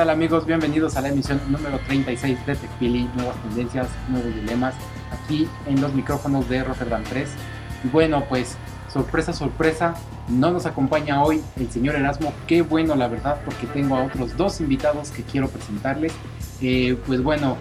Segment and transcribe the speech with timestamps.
[0.00, 0.46] Tal amigos?
[0.46, 4.74] Bienvenidos a la emisión número 36 de TechPili, nuevas tendencias, nuevos dilemas,
[5.12, 7.28] aquí en los micrófonos de Rotterdam 3.
[7.84, 8.56] Y bueno, pues
[8.90, 9.94] sorpresa, sorpresa,
[10.26, 14.34] no nos acompaña hoy el señor Erasmo, qué bueno la verdad, porque tengo a otros
[14.38, 16.14] dos invitados que quiero presentarles.
[16.62, 17.58] Eh, pues bueno,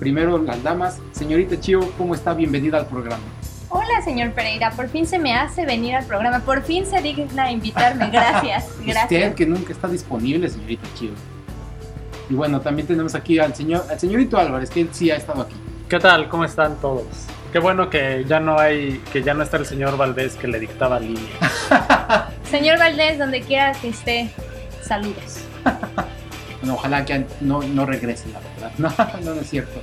[0.00, 2.34] primero las damas, señorita Chio, ¿cómo está?
[2.34, 3.22] Bienvenida al programa.
[3.68, 4.72] Hola, señor Pereira.
[4.72, 6.40] Por fin se me hace venir al programa.
[6.40, 8.10] Por fin se digna invitarme.
[8.10, 8.72] Gracias.
[8.84, 9.04] Gracias.
[9.04, 11.10] Usted que nunca está disponible, señorita Chio.
[12.28, 15.42] Y bueno, también tenemos aquí al señor, al señorito Álvarez, que él sí ha estado
[15.42, 15.56] aquí.
[15.88, 16.28] ¿Qué tal?
[16.28, 17.06] ¿Cómo están todos?
[17.52, 20.58] Qué bueno que ya no hay, que ya no está el señor Valdés que le
[20.58, 21.22] dictaba línea.
[22.50, 24.30] Señor Valdés, donde quiera que esté,
[24.82, 25.40] saludos.
[26.60, 28.72] Bueno, ojalá que no, no regrese, la verdad.
[29.22, 29.80] No, no, es cierto.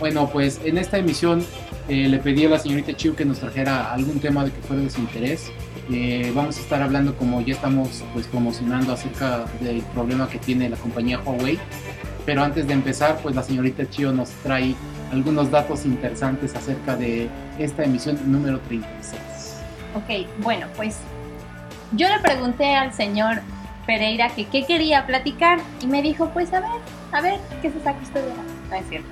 [0.00, 1.44] Bueno, pues en esta emisión
[1.88, 4.82] eh, le pedí a la señorita Chiu que nos trajera algún tema de que fuera
[4.82, 5.52] de su interés.
[5.90, 10.68] Eh, vamos a estar hablando, como ya estamos pues promocionando acerca del problema que tiene
[10.68, 11.58] la compañía Huawei.
[12.24, 14.74] Pero antes de empezar, pues la señorita Chio nos trae
[15.12, 19.62] algunos datos interesantes acerca de esta emisión número 36.
[19.94, 20.98] Ok, bueno, pues
[21.92, 23.40] yo le pregunté al señor
[23.86, 26.80] Pereira que qué quería platicar y me dijo, pues a ver,
[27.12, 28.42] a ver, ¿qué se saca usted de la...
[28.70, 29.08] No es cierto.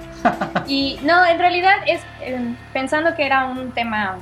[0.67, 4.17] y no, en realidad es eh, pensando que era un tema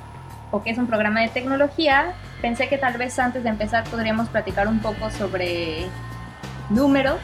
[0.51, 2.13] o que es un programa de tecnología,
[2.43, 5.87] pensé que tal vez antes de empezar podríamos platicar un poco sobre
[6.69, 7.21] números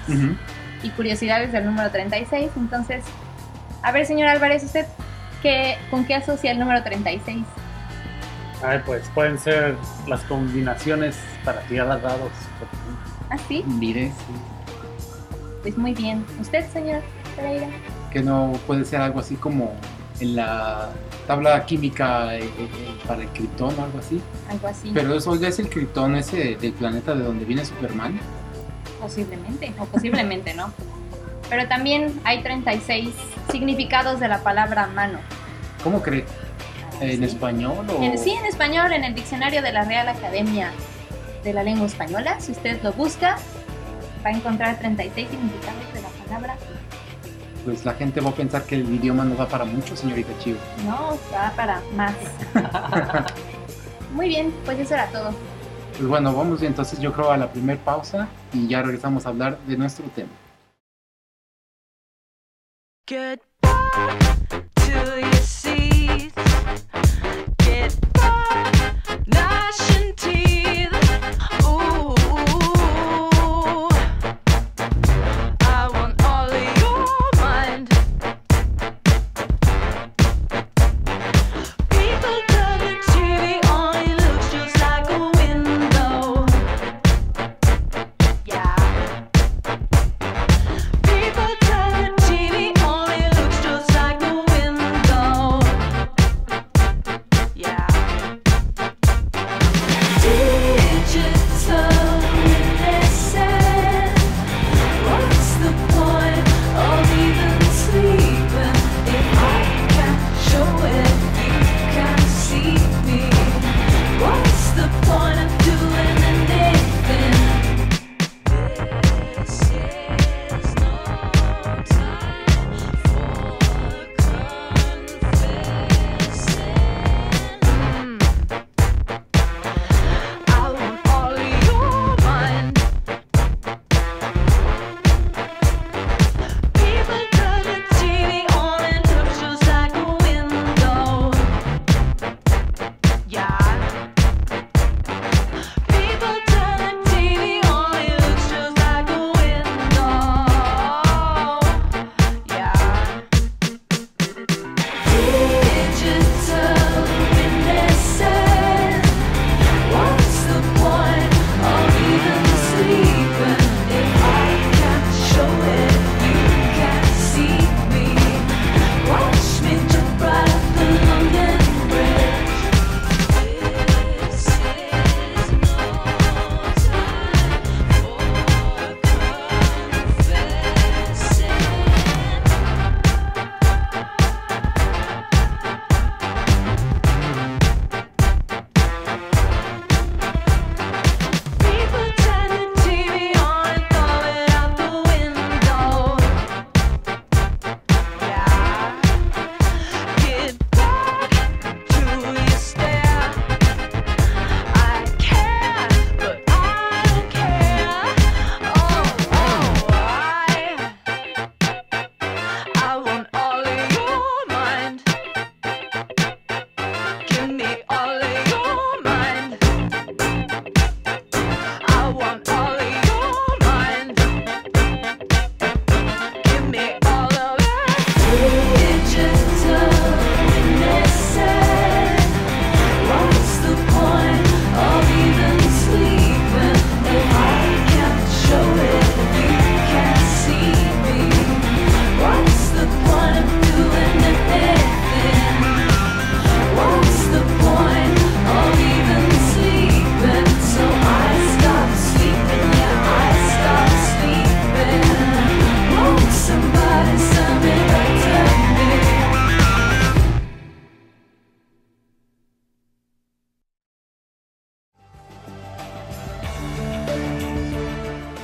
[0.82, 2.50] y curiosidades del número 36.
[2.56, 3.04] Entonces,
[3.82, 4.86] a ver, señor Álvarez, ¿usted
[5.42, 7.44] qué, con qué asocia el número 36?
[8.64, 12.32] Ay, pues pueden ser las combinaciones para tirar dados.
[13.30, 13.62] ¿Ah, sí?
[13.66, 14.34] Mire, sí.
[15.62, 16.24] Pues muy bien.
[16.40, 17.02] ¿Usted, señor
[17.36, 17.68] Pereira?
[18.12, 19.74] Que no puede ser algo así como
[20.20, 20.90] en la
[21.28, 22.48] tabla química eh, eh,
[23.06, 24.20] para el criptón o algo así.
[24.50, 24.90] Algo así.
[24.94, 28.18] Pero eso es el criptón ese del planeta de donde viene Superman.
[28.98, 30.72] Posiblemente, o posiblemente no.
[31.50, 33.10] Pero también hay 36
[33.52, 35.18] significados de la palabra mano.
[35.84, 36.24] ¿Cómo cree?
[37.00, 37.24] ¿En Sí.
[37.24, 38.02] español o...?
[38.02, 40.72] En- sí, en español, en el diccionario de la Real Academia
[41.44, 43.36] de la Lengua Española, si usted lo busca,
[44.24, 46.56] va a encontrar 36 significados de la palabra.
[47.64, 50.58] Pues la gente va a pensar que el idioma no da para mucho, señorita Chivo.
[50.84, 52.14] No, va para más.
[54.14, 55.34] Muy bien, pues eso era todo.
[55.92, 59.58] Pues bueno, vamos entonces yo creo a la primer pausa y ya regresamos a hablar
[59.66, 60.30] de nuestro tema.
[63.06, 63.14] To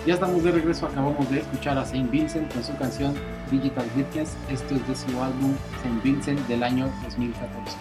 [0.06, 3.14] Ya estamos de regreso, acabamos de escuchar a Saint Vincent con su canción
[3.50, 4.36] Digital Witness.
[4.50, 7.76] Esto es de su álbum Saint Vincent del año 2014.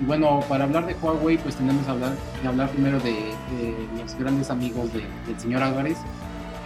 [0.00, 2.12] Y bueno, para hablar de Huawei, pues tenemos que hablar,
[2.42, 5.98] de hablar primero de, de los grandes amigos de- del señor Álvarez,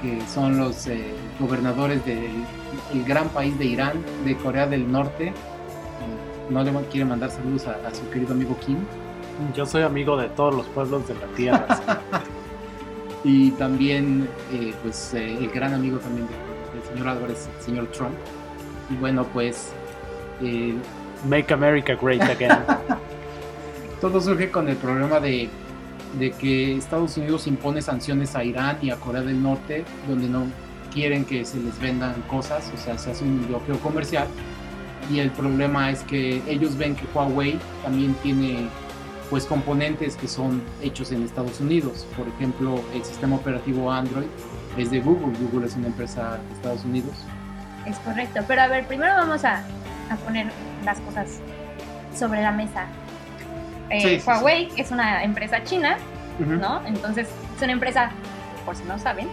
[0.03, 2.31] que son los eh, gobernadores del
[2.93, 5.29] el gran país de Irán, de Corea del Norte.
[5.29, 5.33] Eh,
[6.51, 8.77] No le quiere mandar saludos a, a su querido amigo Kim.
[9.57, 11.67] Yo soy amigo de todos los pueblos de la tierra.
[13.25, 17.87] y también eh, pues eh, el gran amigo también de- del señor Álvarez, el señor
[17.89, 18.15] Trump.
[18.91, 19.73] Y bueno, pues
[20.43, 20.75] eh,
[21.29, 22.53] Make America Great Again.
[24.01, 25.49] todo surge con el problema de,
[26.19, 30.45] de que Estados Unidos impone sanciones a Irán y a Corea del Norte, donde no
[30.93, 34.27] quieren que se les vendan cosas, o sea, se hace un bloqueo comercial.
[35.11, 38.69] Y el problema es que ellos ven que Huawei también tiene
[39.31, 42.07] pues componentes que son hechos en Estados Unidos.
[42.17, 44.27] Por ejemplo, el sistema operativo Android
[44.77, 45.37] es de Google.
[45.39, 47.15] Google es una empresa de Estados Unidos.
[47.87, 49.63] Es correcto, pero a ver, primero vamos a,
[50.11, 50.47] a poner
[50.85, 51.39] las cosas
[52.17, 52.87] sobre la mesa.
[53.91, 54.27] Eh, Sí, sí, sí.
[54.31, 55.97] Huawei es una empresa china,
[56.39, 56.81] ¿no?
[56.87, 58.11] Entonces, es una empresa,
[58.65, 59.29] por si no saben,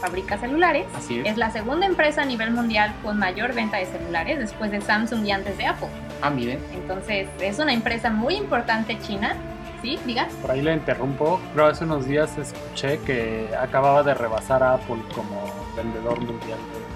[0.00, 0.86] fabrica celulares.
[0.94, 1.26] Así es.
[1.26, 5.24] Es la segunda empresa a nivel mundial con mayor venta de celulares después de Samsung
[5.24, 5.88] y antes de Apple.
[6.22, 6.58] Ah, miren.
[6.72, 9.36] Entonces, es una empresa muy importante china.
[9.82, 9.98] ¿Sí?
[10.06, 10.26] Diga.
[10.40, 11.40] Por ahí le interrumpo.
[11.54, 16.86] Pero hace unos días escuché que acababa de rebasar a Apple como vendedor mundial de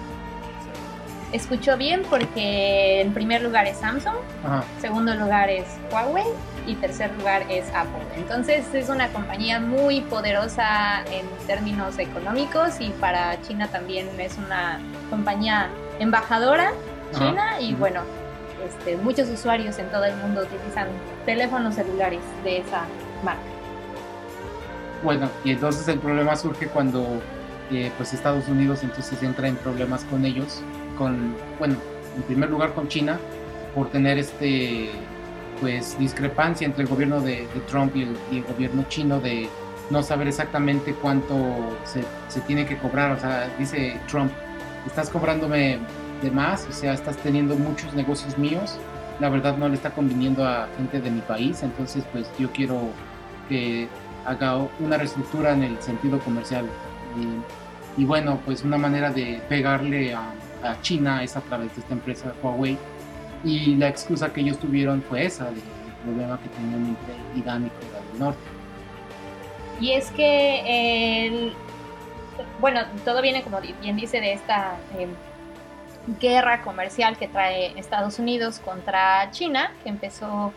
[1.36, 4.64] Escuchó bien porque en primer lugar es Samsung, Ajá.
[4.80, 6.24] segundo lugar es Huawei
[6.66, 8.02] y tercer lugar es Apple.
[8.16, 14.80] Entonces es una compañía muy poderosa en términos económicos y para China también es una
[15.08, 15.68] compañía
[16.00, 16.72] embajadora
[17.14, 17.18] Ajá.
[17.18, 18.02] china y bueno,
[18.66, 20.88] este, muchos usuarios en todo el mundo utilizan
[21.26, 22.86] teléfonos celulares de esa
[23.24, 23.42] marca.
[25.02, 27.20] Bueno, y entonces el problema surge cuando
[27.70, 30.60] eh, pues Estados Unidos entonces entra en problemas con ellos,
[30.98, 31.76] con, bueno,
[32.16, 33.18] en primer lugar con China,
[33.74, 34.90] por tener este,
[35.60, 39.48] pues discrepancia entre el gobierno de, Trump y el, y el gobierno chino de
[39.88, 44.32] no saber exactamente cuánto se, se tiene que cobrar, o sea, dice Trump,
[44.86, 45.78] estás cobrándome
[46.22, 48.78] de más, o sea, estás teniendo muchos negocios míos,
[49.20, 52.88] la verdad no le está conviniendo a gente de mi país, entonces pues yo quiero
[53.48, 53.88] que
[54.24, 56.66] haga una reestructura en el sentido comercial.
[57.96, 61.80] Y, y bueno, pues una manera de pegarle a, a China es a través de
[61.80, 62.76] esta empresa Huawei.
[63.42, 65.62] Y la excusa que ellos tuvieron fue esa, del
[66.04, 68.40] problema que tenían entre Irán y Corea del Norte.
[69.80, 71.52] Y es que el,
[72.60, 75.08] bueno, todo viene como bien dice de esta eh,
[76.20, 80.52] guerra comercial que trae Estados Unidos contra China, que empezó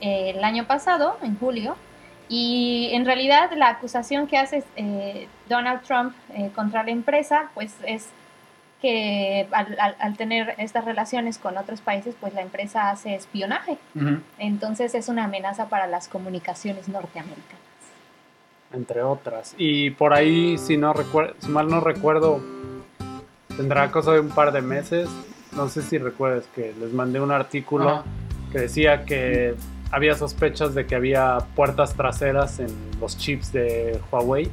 [0.00, 1.76] eh, el año pasado, en julio.
[2.28, 7.74] Y en realidad la acusación que hace eh, Donald Trump eh, contra la empresa, pues
[7.86, 8.08] es
[8.80, 13.76] que al, al- al tener estas relaciones con otros países, pues la empresa hace espionaje.
[14.38, 17.60] Entonces es una amenaza para las comunicaciones norteamericanas.
[18.72, 19.54] entre otras.
[19.58, 22.40] Y por ahí, si no recuerdo, si mal no recuerdo,
[23.56, 25.08] tendrá cosa de un par de meses.
[25.54, 28.04] No sé si recuerdas que les mandé un artículo Ajá.
[28.50, 29.54] que decía que
[29.90, 32.68] había sospechas de que había puertas traseras en
[33.00, 34.50] los chips de Huawei.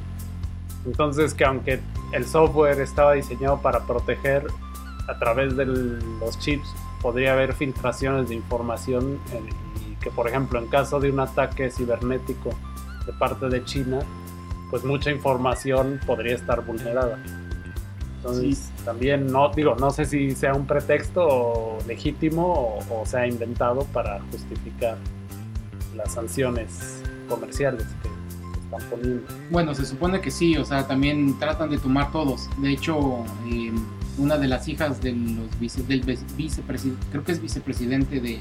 [0.84, 1.80] Entonces que aunque
[2.12, 4.46] el software estaba diseñado para proteger
[5.08, 6.68] a través de los chips,
[7.00, 9.18] podría haber filtraciones de información
[9.88, 12.50] y que por ejemplo en caso de un ataque cibernético
[13.06, 14.00] de parte de China,
[14.70, 17.18] pues mucha información podría estar vulnerada.
[18.16, 23.84] Entonces también no digo, no sé si sea un pretexto legítimo o, o sea inventado
[23.92, 24.96] para justificar
[25.96, 29.22] las sanciones comerciales que están poniendo.
[29.50, 32.48] Bueno, se supone que sí, o sea, también tratan de tomar todos.
[32.58, 33.72] De hecho, eh,
[34.18, 36.02] una de las hijas de los vice, del
[36.36, 38.40] vicepresidente, creo que es vicepresidente de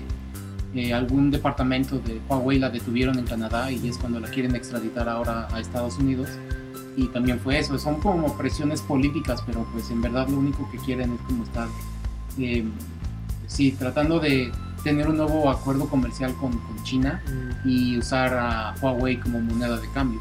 [0.76, 5.10] eh, algún departamento de Huawei, la detuvieron en Canadá y es cuando la quieren extraditar
[5.10, 6.30] ahora a Estados Unidos.
[6.98, 10.78] Y también fue eso, son como presiones políticas, pero pues en verdad lo único que
[10.80, 11.68] quieren es como estar,
[12.38, 12.66] eh,
[13.48, 14.52] sí, tratando de
[14.84, 17.22] tener un nuevo acuerdo comercial con, con China
[17.66, 20.20] y usar a Huawei como moneda de cambio.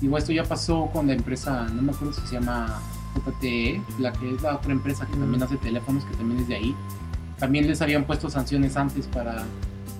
[0.00, 2.80] Digo, esto ya pasó con la empresa, no me acuerdo si se llama
[3.14, 6.56] JTE, la que es la otra empresa que también hace teléfonos, que también es de
[6.56, 6.76] ahí.
[7.38, 9.44] También les habían puesto sanciones antes para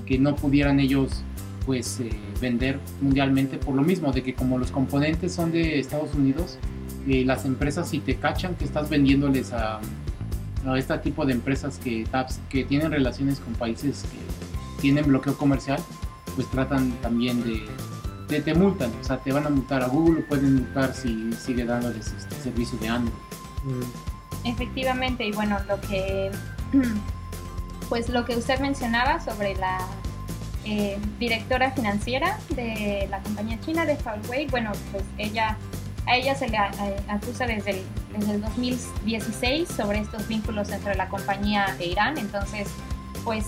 [0.07, 1.23] que no pudieran ellos
[1.67, 6.15] pues eh, vender mundialmente por lo mismo, de que como los componentes son de Estados
[6.15, 6.59] Unidos,
[7.09, 9.81] eh, las empresas si te cachan que estás vendiéndoles a,
[10.67, 12.07] a este tipo de empresas que,
[12.49, 15.81] que tienen relaciones con países que tienen bloqueo comercial,
[16.35, 17.63] pues tratan también de,
[18.29, 21.65] te, te multan, o sea, te van a multar a Google, pueden multar si sigue
[21.65, 23.15] dándoles este servicio de Android.
[23.65, 26.31] Mm, Efectivamente, y bueno, lo que
[27.89, 29.81] pues lo que usted mencionaba sobre la
[30.65, 35.57] eh, directora financiera de la compañía china de Huawei, bueno, pues ella
[36.07, 36.71] a ella se le a-
[37.09, 37.83] a- acusa desde el,
[38.17, 42.69] desde el 2016 sobre estos vínculos entre la compañía e Irán, entonces
[43.25, 43.45] pues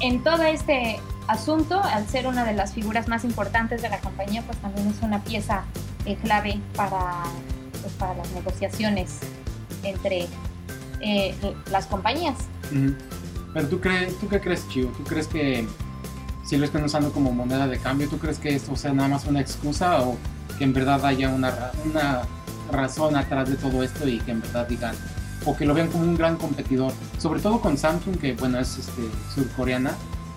[0.00, 4.42] en todo este asunto, al ser una de las figuras más importantes de la compañía,
[4.42, 5.64] pues también es una pieza
[6.04, 7.22] eh, clave para,
[7.80, 9.20] pues, para las negociaciones
[9.84, 10.26] entre
[11.00, 11.34] eh,
[11.70, 12.34] las compañías.
[13.54, 14.90] Pero tú crees, ¿tú qué crees, Chivo?
[14.96, 15.66] ¿Tú crees que
[16.44, 19.26] si lo están usando como moneda de cambio, tú crees que esto sea nada más
[19.26, 20.16] una excusa o
[20.58, 22.22] que en verdad haya una, una
[22.70, 24.94] razón atrás de todo esto y que en verdad digan
[25.44, 28.78] o que lo vean como un gran competidor, sobre todo con Samsung que bueno es
[28.78, 29.02] este,
[29.34, 29.92] surcoreana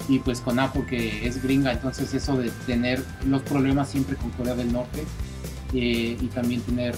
[0.08, 4.32] y pues con Apple que es gringa, entonces eso de tener los problemas siempre con
[4.32, 5.04] Corea del Norte
[5.74, 6.96] eh, y también tener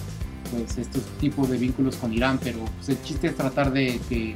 [0.52, 4.36] pues estos tipos de vínculos con Irán, pero pues, el chiste es tratar de que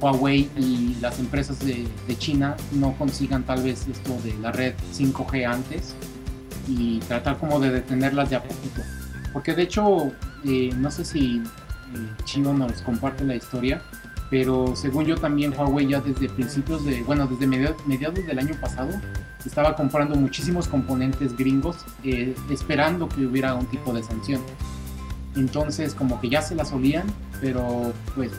[0.00, 1.86] Huawei y las empresas de,
[2.18, 5.94] China no consigan tal vez esto de la red 5G antes
[6.68, 8.80] y tratar como de detenerlas de a poquito.
[9.32, 10.12] Porque de hecho,
[10.44, 11.42] eh, no sé si eh,
[12.24, 13.82] Chino nos comparte la historia,
[14.30, 18.54] pero según yo también Huawei ya desde principios de, bueno, desde media- mediados del año
[18.60, 18.90] pasado
[19.44, 24.40] estaba comprando muchísimos componentes gringos eh, esperando que hubiera un tipo de sanción.
[25.36, 27.06] Entonces como que ya se las olían,
[27.40, 28.30] pero pues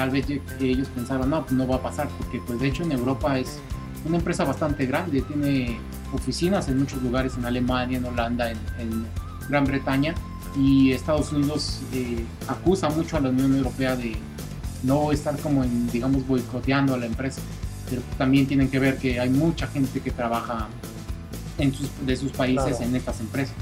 [0.00, 0.24] tal vez
[0.60, 3.58] ellos pensaron, no, pues no va a pasar, porque pues de hecho en Europa es
[4.06, 5.78] una empresa bastante grande, tiene
[6.14, 9.04] oficinas en muchos lugares, en Alemania, en Holanda, en, en
[9.50, 10.14] Gran Bretaña,
[10.56, 14.16] y Estados Unidos eh, acusa mucho a la Unión Europea de
[14.84, 17.42] no estar como en, digamos, boicoteando a la empresa,
[17.90, 20.66] pero también tienen que ver que hay mucha gente que trabaja
[21.58, 22.84] en sus, de sus países Claro.
[22.86, 23.54] en estas empresas.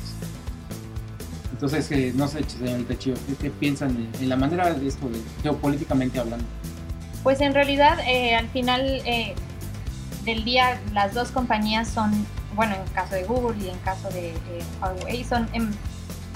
[1.58, 6.20] Entonces, eh, no sé, señorita Chío, ¿qué, piensan en, la manera de esto, de, geopolíticamente
[6.20, 6.46] hablando?
[7.24, 9.34] Pues en realidad, eh, al final eh,
[10.24, 12.12] del día, las dos compañías son,
[12.54, 14.34] bueno, en caso de Google y en caso de
[14.80, 15.72] Huawei, son, em-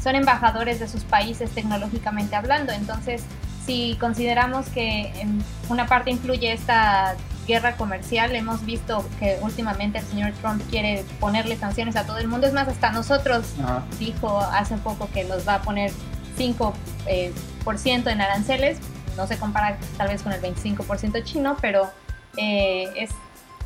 [0.03, 2.73] son embajadores de sus países tecnológicamente hablando.
[2.73, 3.23] Entonces,
[3.65, 7.15] si consideramos que en una parte influye esta
[7.47, 12.29] guerra comercial, hemos visto que últimamente el señor Trump quiere ponerle sanciones a todo el
[12.29, 12.47] mundo.
[12.47, 13.85] Es más, hasta nosotros Ajá.
[13.99, 15.91] dijo hace poco que nos va a poner
[16.39, 16.73] 5%
[17.07, 17.33] eh,
[17.65, 18.79] por ciento en aranceles.
[19.17, 21.91] No se compara tal vez con el 25% chino, pero
[22.37, 23.11] eh, es,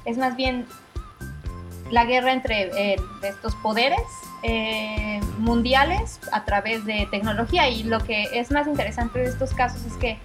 [0.05, 0.67] es más bien
[1.91, 4.01] la guerra entre eh, estos poderes
[4.43, 7.69] eh, mundiales a través de tecnología.
[7.69, 10.19] Y lo que es más interesante de estos casos es que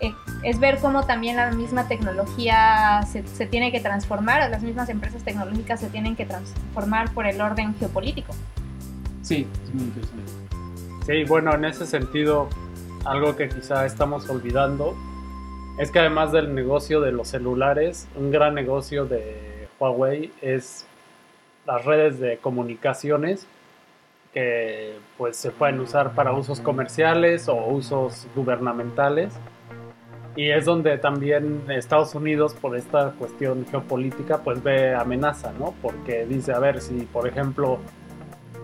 [0.00, 5.24] eh, es ver cómo también la misma tecnología se, tiene que transformar, las mismas empresas
[5.24, 8.32] tecnológicas se tienen que transformar por el orden geopolítico.
[9.22, 9.92] Sí, es muy.
[11.06, 12.48] Sí, bueno, en ese sentido,
[13.04, 14.94] algo que quizá estamos olvidando
[15.78, 20.86] es que además del negocio de los celulares, un gran negocio de Huawei es
[21.66, 23.46] las redes de comunicaciones
[24.32, 29.32] que pues se pueden usar para usos comerciales o usos gubernamentales.
[30.38, 35.74] Y es donde también Estados Unidos, por esta cuestión geopolítica, pues ve amenaza, ¿no?
[35.82, 37.80] Porque dice, a ver, si por ejemplo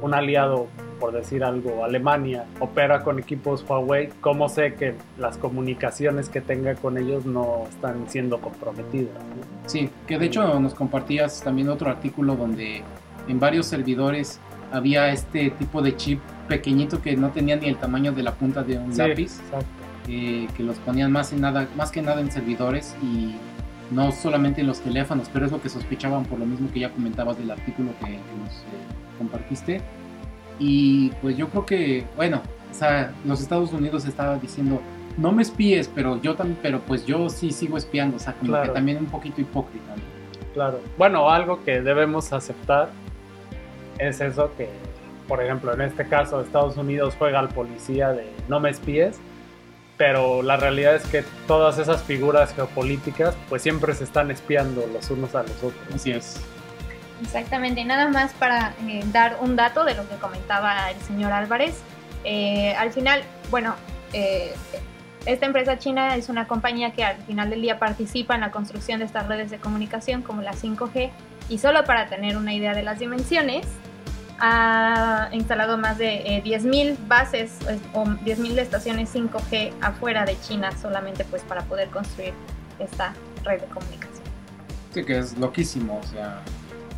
[0.00, 0.68] un aliado,
[1.00, 6.76] por decir algo, Alemania, opera con equipos Huawei, ¿cómo sé que las comunicaciones que tenga
[6.76, 9.14] con ellos no están siendo comprometidas?
[9.14, 9.68] ¿no?
[9.68, 12.84] Sí, que de hecho nos compartías también otro artículo donde
[13.26, 14.38] en varios servidores
[14.70, 18.62] había este tipo de chip pequeñito que no tenía ni el tamaño de la punta
[18.62, 19.83] de un Sí, lápiz, exacto.
[20.08, 23.34] Eh, que los ponían más, en nada, más que nada en servidores y
[23.90, 26.90] no solamente en los teléfonos, pero es lo que sospechaban por lo mismo que ya
[26.90, 29.80] comentabas del artículo que, que nos eh, compartiste.
[30.58, 34.80] Y pues yo creo que, bueno, o sea, los Estados Unidos estaba diciendo,
[35.16, 38.50] no me espíes, pero yo también, pero pues yo sí sigo espiando, o sea, como
[38.52, 38.68] Claro.
[38.68, 39.94] que también un poquito hipócrita.
[39.96, 40.02] ¿no?
[40.54, 40.80] Claro.
[40.98, 42.90] Bueno, algo que debemos aceptar
[43.98, 44.68] es eso que,
[45.28, 49.18] por ejemplo, en este caso Estados Unidos juega al policía de no me espíes,
[49.96, 55.10] pero la realidad es que todas esas figuras geopolíticas pues siempre se están espiando los
[55.10, 55.94] unos a los otros.
[55.94, 56.40] Así es.
[57.22, 61.32] Exactamente, y nada más para eh, dar un dato de lo que comentaba el señor
[61.32, 61.80] Álvarez.
[62.24, 63.74] Eh, al final, bueno,
[64.12, 64.54] eh,
[65.26, 68.98] esta empresa china es una compañía que al final del día participa en la construcción
[68.98, 71.10] de estas redes de comunicación como la 5G
[71.48, 73.66] y solo para tener una idea de las dimensiones,
[74.40, 77.52] ha instalado más de eh, 10.000 bases
[77.92, 82.34] o 10.000 estaciones 5G afuera de China solamente pues para poder construir
[82.78, 83.14] esta
[83.44, 84.24] red de comunicación.
[84.92, 86.40] Sí, que es loquísimo, o sea.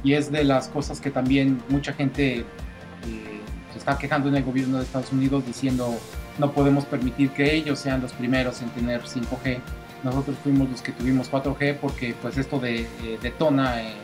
[0.02, 2.44] y es de las cosas que también mucha gente eh,
[3.72, 5.94] se está quejando en el gobierno de Estados Unidos diciendo
[6.38, 9.58] no podemos permitir que ellos sean los primeros en tener 5G.
[10.02, 13.94] Nosotros fuimos los que tuvimos 4G porque pues esto de, eh, detona eh,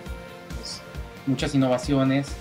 [0.57, 0.81] pues,
[1.27, 2.35] muchas innovaciones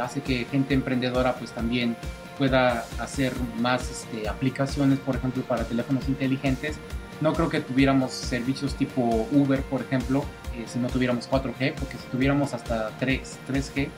[0.00, 1.96] hace que gente emprendedora pues también
[2.38, 6.76] pueda hacer más este, aplicaciones, por ejemplo, para teléfonos inteligentes.
[7.20, 10.24] No creo que tuviéramos servicios tipo Uber, por ejemplo,
[10.56, 13.88] eh, si no tuviéramos 4G, porque si tuviéramos hasta 3, 3G,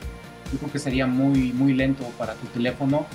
[0.51, 3.05] yo creo que sería muy, muy lento para tu teléfono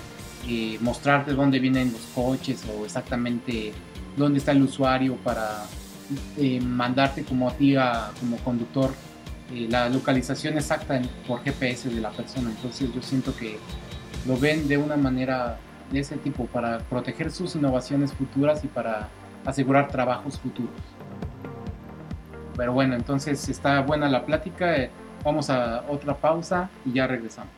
[0.48, 3.72] eh, mostrarte dónde vienen los coches o exactamente
[4.16, 5.64] dónde está el usuario para
[6.38, 8.90] eh, mandarte como a ti, a- como conductor,
[9.52, 12.50] eh, la localización exacta por GPS de la persona.
[12.50, 13.58] Entonces yo siento que
[14.26, 15.58] lo ven de una manera
[15.90, 19.08] de ese tipo para proteger sus innovaciones futuras y para
[19.44, 20.70] asegurar trabajos futuros.
[22.56, 24.76] Pero bueno, entonces está buena la plática.
[24.76, 24.90] eh,
[25.22, 27.52] Vamos a otra pausa y ya regresamos.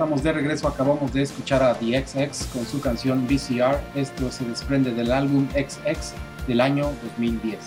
[0.00, 3.78] Estamos de regreso, acabamos de escuchar a The XX con su canción VCR.
[3.94, 6.14] Esto se desprende del álbum XX
[6.46, 7.58] del año 2010.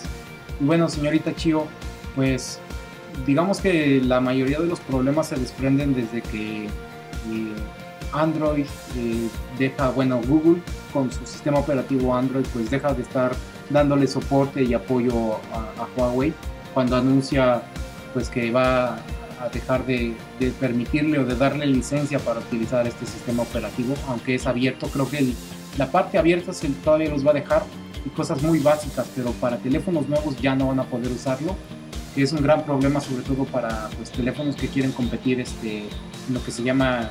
[0.59, 1.67] Y bueno, señorita Chio,
[2.15, 2.59] pues
[3.27, 6.69] digamos que la mayoría de los problemas se desprenden desde que eh,
[8.13, 8.65] Android
[8.97, 10.59] eh, deja, bueno, Google
[10.91, 13.33] con su sistema operativo Android, pues deja de estar
[13.69, 16.33] dándole soporte y apoyo a, a Huawei
[16.73, 17.61] cuando anuncia
[18.11, 18.97] pues que va
[19.43, 24.35] a dejar de, de permitirle o de darle licencia para utilizar este sistema operativo, aunque
[24.35, 24.87] es abierto.
[24.87, 25.35] Creo que el-
[25.77, 27.63] la parte abierta se, todavía los va a dejar
[28.05, 31.55] y cosas muy básicas, pero para teléfonos nuevos ya no van a poder usarlo,
[32.13, 35.79] que es un gran problema sobre todo para pues, teléfonos que quieren competir este,
[36.27, 37.09] en lo que se llama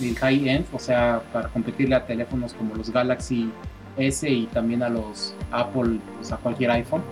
[0.00, 3.50] el high-end, o sea, para competirle a teléfonos como los Galaxy
[3.96, 7.02] S y también a los Apple, pues, a cualquier iPhone.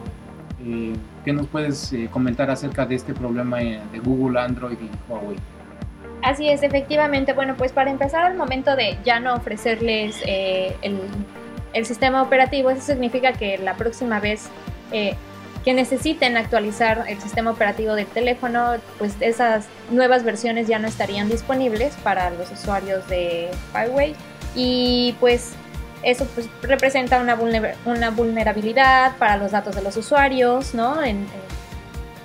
[1.24, 5.36] ¿Qué nos puedes eh, comentar acerca de este problema eh, de Google, Android y Huawei?
[6.22, 7.32] Así es, efectivamente.
[7.32, 10.98] Bueno, pues para empezar al momento de ya no ofrecerles eh, el,
[11.72, 14.48] el sistema operativo, eso significa que la próxima vez
[15.64, 21.30] que necesiten actualizar el sistema operativo del teléfono, pues esas nuevas versiones ya no estarían
[21.30, 24.14] disponibles para los usuarios de Huawei
[24.54, 25.54] y pues
[26.02, 31.02] eso pues representa una, vulner- una vulnerabilidad para los datos de los usuarios, ¿no?
[31.02, 31.26] En-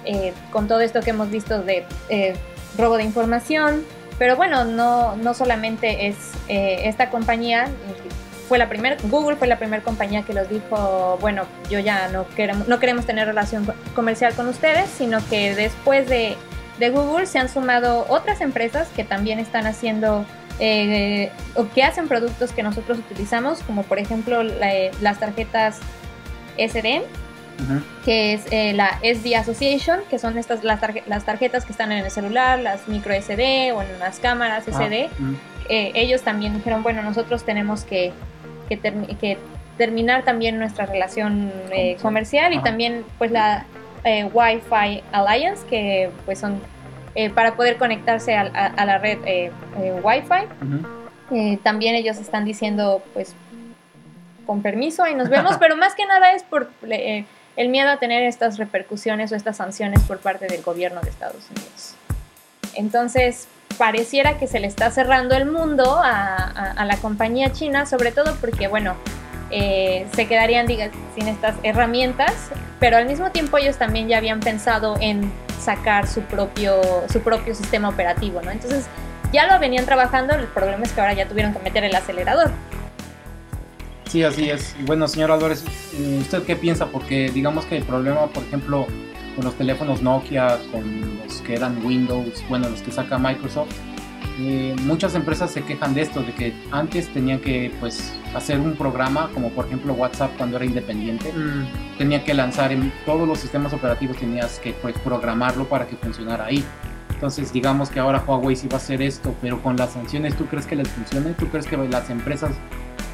[0.06, 2.36] eh, con todo esto que hemos visto de eh,
[2.78, 3.84] robo de información,
[4.18, 6.16] pero bueno, no, no solamente es
[6.48, 7.68] eh, esta compañía,
[8.48, 12.26] fue la primera, Google fue la primera compañía que los dijo, bueno, yo ya no
[12.30, 16.38] queremos, no queremos tener relación co- comercial con ustedes, sino que después de,
[16.80, 20.26] de Google se han sumado otras empresas que también están haciendo
[20.60, 25.80] eh, o que hacen productos que nosotros utilizamos, como por ejemplo la- eh, las tarjetas
[26.58, 27.02] SD,
[27.63, 27.82] Ujú.
[28.06, 31.91] que es eh, la SD Association, que son estas las, tarje- las tarjetas que están
[31.91, 35.10] en el celular, las micro SD o en las cámaras SD.
[35.12, 35.36] Ah, mm.
[35.70, 38.13] Eh, ellos también dijeron, bueno, nosotros tenemos que,
[38.70, 39.38] que, termi- que
[39.78, 42.65] terminar también nuestra relación eh, comercial y Ajá.
[42.65, 43.65] también pues la
[44.04, 46.62] eh, Wi-Fi Alliance, que pues son
[47.17, 49.51] eh, para poder conectarse a, a- a la red eh,
[49.82, 50.45] eh, Wi-Fi.
[51.36, 53.34] Eh, también ellos están diciendo, pues,
[54.45, 56.69] con permiso, ahí nos vemos, pero más que nada es por
[57.58, 61.43] el miedo a tener estas repercusiones o estas sanciones por parte del gobierno de Estados
[61.49, 61.95] Unidos.
[62.75, 67.86] Entonces, pareciera que se le está cerrando el mundo a, a- a la compañía china,
[67.86, 68.95] sobre todo porque, bueno,
[69.49, 72.34] eh, se quedarían diga, sin estas herramientas,
[72.80, 75.32] pero al mismo tiempo ellos también ya habían pensado en
[75.67, 78.51] sacar su propio, su propio sistema operativo, ¿no?
[78.51, 78.86] Entonces,
[79.34, 82.51] ya lo venían trabajando, el problema es que ahora ya tuvieron que meter el acelerador.
[84.08, 84.73] Sí, así es.
[84.86, 86.86] Bueno, señor Álvarez, eh, ¿usted qué piensa?
[86.86, 88.88] Porque digamos que el problema, por ejemplo,
[89.36, 93.75] con los teléfonos Nokia, con los que eran Windows, bueno, los que saca Microsoft,
[94.39, 98.76] eh, muchas empresas se quejan de esto, de que antes tenían que pues hacer un
[98.76, 101.34] programa, como por ejemplo WhatsApp cuando era independiente,
[101.97, 106.45] tenía que lanzar en todos los sistemas operativos, tenías que pues programarlo para que funcionara
[106.45, 106.63] ahí.
[107.10, 110.45] Entonces, digamos que ahora Huawei sí va a hacer esto, pero con las sanciones, ¿tú
[110.45, 111.34] crees que les funcione?
[111.34, 112.52] ¿Tú crees que las empresas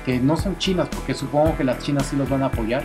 [0.05, 2.83] que no son chinas, porque supongo que las chinas sí los van a apoyar,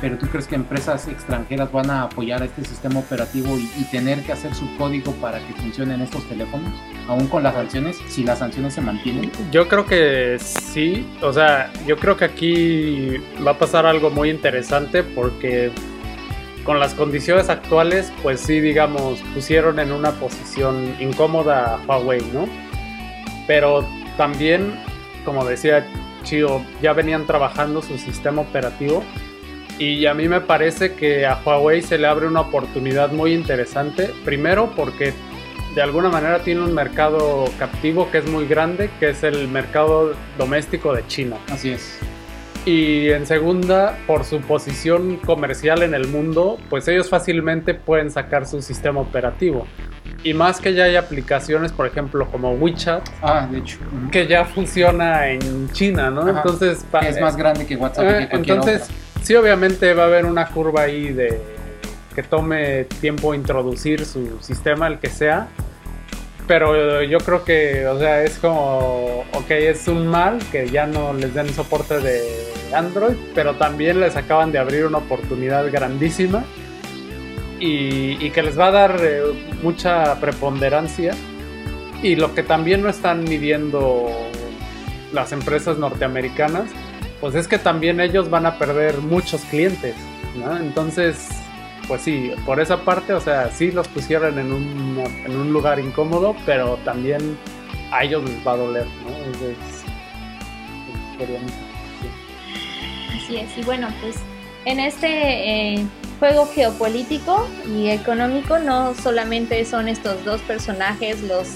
[0.00, 4.22] pero tú crees que empresas extranjeras van a apoyar este sistema operativo y, y tener
[4.22, 6.72] que hacer su código para que funcionen estos teléfonos,
[7.08, 9.30] aún con las sanciones, si las sanciones se mantienen?
[9.50, 14.30] Yo creo que sí, o sea, yo creo que aquí va a pasar algo muy
[14.30, 15.70] interesante porque
[16.64, 22.48] con las condiciones actuales, pues sí, digamos, pusieron en una posición incómoda a Huawei, ¿no?
[23.46, 24.74] Pero también,
[25.24, 25.86] como decía
[26.24, 29.04] Chio, ya venían trabajando su sistema operativo
[29.78, 34.10] y a mí me parece que a Huawei se le abre una oportunidad muy interesante,
[34.24, 35.12] primero porque
[35.74, 40.14] de alguna manera tiene un mercado captivo que es muy grande, que es el mercado
[40.38, 41.36] doméstico de China.
[41.50, 41.98] Así es.
[42.64, 48.46] Y en segunda, por su posición comercial en el mundo, pues ellos fácilmente pueden sacar
[48.46, 49.66] su sistema operativo.
[50.24, 53.78] Y más que ya hay aplicaciones, por ejemplo, como WeChat, Ah, de hecho.
[54.10, 56.22] que ya funciona en China, ¿no?
[56.22, 56.42] Ajá.
[56.44, 58.96] Entonces, es más grande que WhatsApp eh, que cualquier entonces, otra.
[59.26, 61.40] Sí, obviamente va a haber una curva ahí de
[62.14, 65.48] que tome tiempo introducir su sistema, el que sea.
[66.46, 71.12] Pero yo creo que, o sea, es como, ok, es un mal que ya no
[71.12, 72.22] les den soporte de
[72.72, 76.44] Android, pero también les acaban de abrir una oportunidad grandísima
[77.58, 79.22] y, que les va a dar eh,
[79.60, 81.14] mucha preponderancia.
[82.00, 84.08] Y lo que también no están midiendo
[85.12, 86.70] las empresas norteamericanas,
[87.26, 89.96] pues es que también ellos van a perder muchos clientes,
[90.36, 90.56] ¿no?
[90.56, 91.26] Entonces,
[91.88, 95.80] pues sí, por esa parte, o sea, sí los pusieron en un, en un lugar
[95.80, 97.36] incómodo, pero también
[97.90, 99.10] a ellos les va a doler, ¿no?
[99.40, 99.56] Sí.
[103.16, 104.14] Así es, y bueno, pues
[104.64, 105.86] en este eh,
[106.20, 111.48] juego geopolítico y económico no solamente son estos dos personajes los,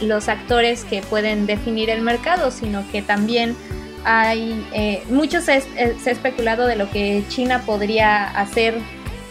[0.00, 3.56] los actores que pueden definir el mercado, sino que también
[4.04, 8.78] hay eh, mucho se, eh, se ha especulado de lo que China podría hacer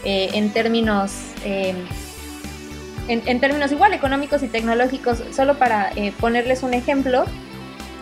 [0.04, 1.12] eh, en términos
[1.44, 1.74] eh,
[3.08, 5.22] en, en términos igual económicos y tecnológicos.
[5.34, 7.24] Solo para eh, ponerles un ejemplo,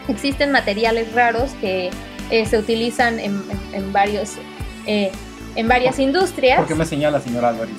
[0.09, 1.91] existen materiales raros que
[2.31, 4.33] eh, se utilizan en, en- en varios
[4.87, 5.11] eh,
[5.57, 6.59] en varias industrias.
[6.59, 7.75] ¿Por qué me señala, señor Álvarez?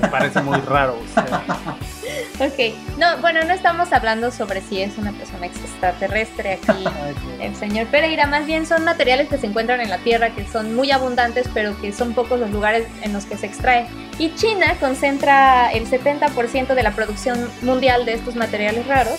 [0.00, 0.98] Me parece muy raro.
[0.98, 1.42] o sea.
[2.40, 6.84] Ok, no, bueno, no estamos hablando sobre si es una persona extraterrestre aquí.
[7.40, 10.74] El señor Pereira, más bien son materiales que se encuentran en la Tierra, que son
[10.74, 13.86] muy abundantes, pero que son pocos los lugares en los que se extrae.
[14.18, 19.18] Y China concentra el 70% de la producción mundial de estos materiales raros.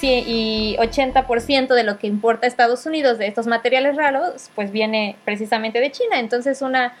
[0.00, 5.16] Sí, y 80% de lo que importa Estados Unidos de estos materiales raros, pues viene
[5.24, 6.18] precisamente de China.
[6.20, 6.92] Entonces, una,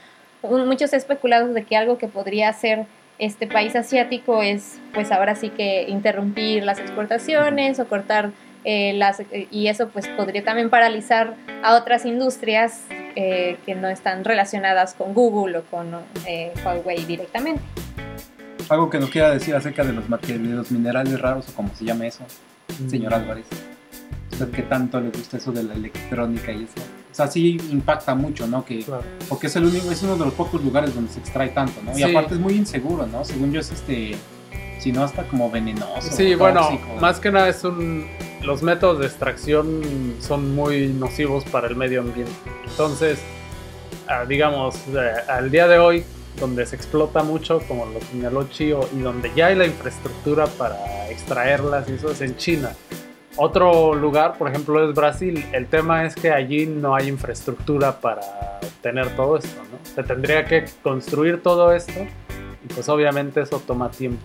[0.42, 2.86] un- muchos especulados de que algo que podría ser
[3.18, 8.30] este país asiático es, pues ahora sí que interrumpir las exportaciones o cortar
[8.64, 12.82] eh, las eh, y eso pues podría también paralizar a otras industrias
[13.18, 15.86] eh, que no están relacionadas con Google o con
[16.26, 17.62] eh, Huawei directamente.
[18.68, 22.06] Algo que nos quiera decir acerca de los, los minerales raros o como se llama
[22.06, 22.24] eso,
[22.88, 23.46] señor Álvarez.
[24.32, 26.74] ¿Usted qué tanto le gusta eso de la electrónica y eso?
[27.16, 28.62] O sea, sí impacta mucho, ¿no?
[28.62, 29.02] Que, Claro.
[29.30, 31.98] porque es el único, es uno de los pocos lugares donde se extrae tanto, ¿no?
[31.98, 33.24] Y aparte es muy inseguro, ¿no?
[33.24, 34.16] Según yo es este,
[34.78, 36.14] si no hasta como venenoso.
[36.14, 36.96] Sí, bueno, tóxico.
[37.00, 38.06] más que nada es un...
[38.42, 39.80] Los métodos de extracción
[40.20, 42.30] son muy nocivos para el medio ambiente.
[42.68, 43.18] Entonces,
[44.08, 46.04] ah, digamos, eh, al día de hoy,
[46.38, 51.08] donde se explota mucho, como lo señaló Chio, y donde ya hay la infraestructura para
[51.08, 52.72] extraerlas, y eso es en China.
[53.36, 55.44] Otro lugar, por ejemplo, es Brasil.
[55.52, 58.22] El tema es que allí no hay infraestructura para
[58.62, 59.78] obtener todo esto, ¿no?
[59.94, 62.00] Se tendría que construir todo esto,
[62.64, 64.24] y pues obviamente eso toma tiempo.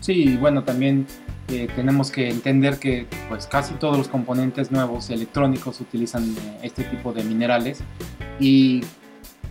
[0.00, 1.06] Sí, bueno, también
[1.48, 6.84] eh, tenemos que entender que pues casi todos los componentes nuevos electrónicos utilizan eh, este
[6.84, 7.82] tipo de minerales
[8.38, 8.82] y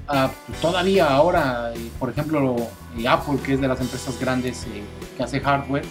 [0.08, 0.30] ah,
[0.62, 2.56] todavía ahora, eh, por ejemplo,
[2.98, 4.84] eh, Apple, que es de las empresas grandes eh,
[5.18, 5.86] que hace hardware,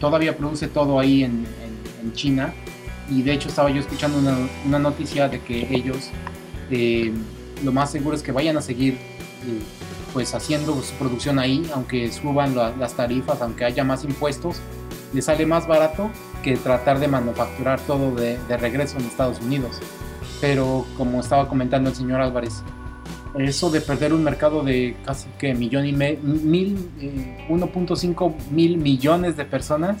[0.00, 1.46] todavía produce todo ahí en,
[2.02, 2.52] en- China
[3.10, 6.10] y de hecho estaba yo escuchando una, noticia de que ellos
[6.70, 7.12] eh,
[7.64, 9.60] lo más seguro es que vayan a seguir eh,
[10.12, 14.56] pues haciendo su producción ahí, aunque suban la- las tarifas, aunque haya más impuestos,
[15.12, 16.10] les sale más barato
[16.42, 19.78] que tratar de manufacturar todo de, regreso en Estados Unidos.
[20.40, 22.62] Pero como estaba comentando el señor Álvarez,
[23.38, 29.36] eso de perder un mercado de casi que millón y mil, eh, 1.5 mil millones
[29.36, 29.96] de personas,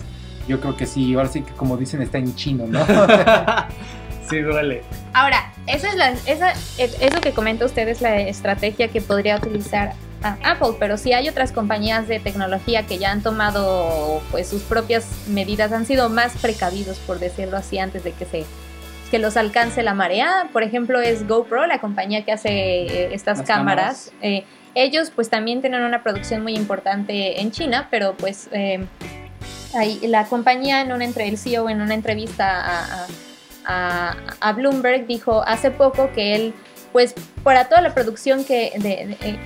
[0.48, 2.84] yo creo que sí, ahora sí que como dicen está en chino, ¿no?
[4.28, 4.82] sí duele.
[5.12, 9.36] Ahora, esa es la, esa, es- eso que comenta usted es la estrategia que podría
[9.36, 14.48] utilizar a Apple, pero sí hay otras compañías de tecnología que ya han tomado pues
[14.48, 18.44] sus propias medidas, han sido más precavidos por decirlo así antes de que se
[19.10, 20.48] que los alcance la marea.
[20.54, 24.10] Por ejemplo, es GoPro, la compañía que hace eh, estas Las cámaras.
[24.10, 24.12] cámaras.
[24.22, 28.86] Eh, ellos pues también tienen una producción muy importante en China, pero pues eh,
[30.02, 33.06] la compañía en una entre el CEO en una entrevista
[33.64, 36.54] a- Bloomberg dijo hace poco que él,
[36.92, 39.38] pues para toda la producción que, eh,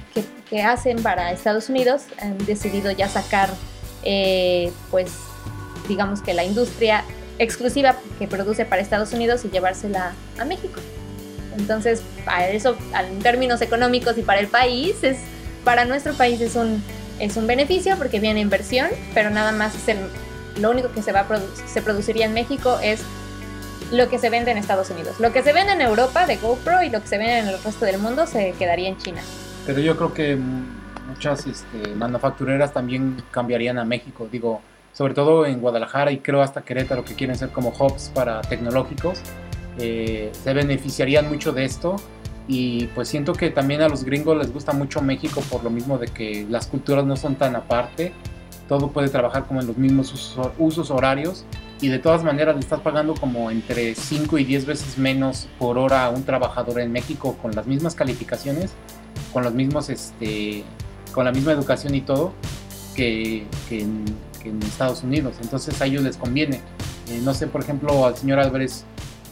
[0.48, 3.50] que hacen para Estados Unidos, han decidido ya sacar,
[4.04, 5.12] eh, pues
[5.88, 7.04] digamos que la industria
[7.38, 10.80] exclusiva que produce para Estados Unidos y llevársela a México.
[11.58, 15.18] Entonces, para eso, en términos económicos y para el país, es,
[15.64, 16.82] para nuestro país es un,
[17.18, 19.98] es un beneficio porque viene inversión, pero nada más es el,
[20.60, 21.26] lo único que se, va
[21.66, 23.02] se produciría en México es
[23.92, 25.20] lo que se vende en Estados Unidos.
[25.20, 27.62] Lo que se vende en Europa de GoPro y lo que se vende en el
[27.62, 29.20] resto del mundo se quedaría en China.
[29.64, 30.36] Pero yo creo que
[31.08, 34.60] muchas este, manufactureras también cambiarían a México, digo,
[34.92, 39.20] sobre todo en Guadalajara y creo hasta Querétaro que quieren ser como hubs para tecnológicos,
[39.78, 41.96] eh, se beneficiarían mucho de esto
[42.48, 45.98] y pues siento que también a los gringos les gusta mucho México por lo mismo
[45.98, 48.12] de que las culturas no son tan aparte,
[48.68, 51.44] todo puede trabajar como en los mismos usos, horarios
[51.80, 55.78] y de todas maneras le estás pagando como entre 5 y 10 veces menos por
[55.78, 58.72] hora a un trabajador en México con las mismas calificaciones
[59.32, 60.64] con los mismos, este,
[61.12, 62.32] con la misma educación y todo
[62.94, 64.04] que, que en,
[64.42, 65.36] que en Estados Unidos.
[65.42, 66.60] Entonces a ellos les conviene.
[67.10, 68.84] Eh, no sé, por ejemplo, al señor Álvarez,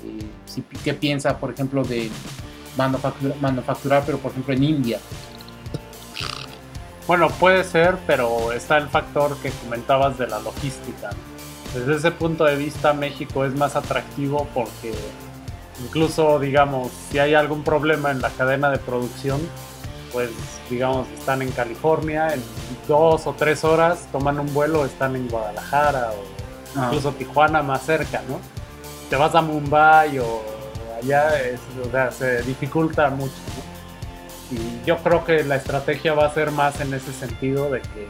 [0.05, 2.11] eh, si, ¿qué piensa, por ejemplo, de
[2.77, 4.99] manufacturar, manufacturar, pero por ejemplo en India?
[7.07, 11.11] Bueno, puede ser, pero está el factor que comentabas de la logística.
[11.75, 14.95] Desde ese punto de vista, México es más atractivo porque
[15.85, 19.41] incluso, digamos, si hay algún problema en la cadena de producción,
[20.13, 20.31] pues,
[20.71, 22.43] digamos, están en California, en
[22.89, 26.35] dos o tres horas toman un vuelo, están en Guadalajara o
[26.77, 28.41] Ah, incluso Tijuana más cerca, ¿no?
[29.09, 30.43] Te vas a Mumbai o
[31.05, 33.33] allá, es- o sea, se dificulta mucho,
[34.51, 34.57] ¿no?
[34.57, 38.09] Y yo creo que la estrategia va a ser más en ese sentido de que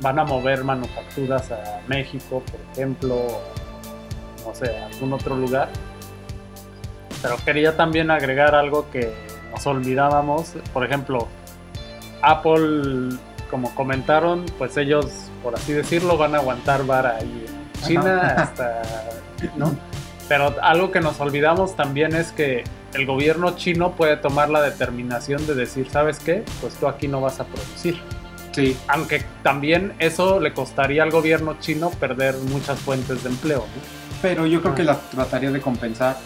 [0.00, 3.26] van a mover manufacturas a México, por ejemplo,
[4.46, 5.68] no sé, a algún otro lugar.
[7.22, 9.12] Pero quería también agregar algo que
[9.52, 11.28] nos olvidábamos, por ejemplo,
[12.22, 13.16] Apple
[13.50, 15.06] como comentaron, pues ellos,
[15.42, 18.82] por así decirlo, van a aguantar vara ahí en China hasta,
[19.56, 19.74] ¿no?
[20.30, 22.62] Pero algo que nos olvidamos también es que
[22.94, 26.44] el gobierno chino puede tomar la determinación de decir, ¿sabes qué?
[26.60, 28.00] Pues tú aquí no vas a producir.
[28.52, 33.58] Sí, Aunque también eso le costaría al gobierno chino perder muchas fuentes de empleo.
[33.58, 34.00] ¿no?
[34.22, 34.76] pero yo creo Ah.
[34.76, 36.16] que la trataría de compensar,